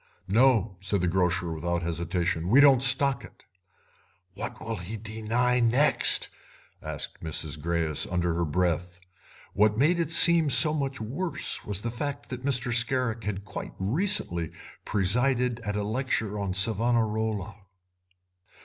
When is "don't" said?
2.59-2.81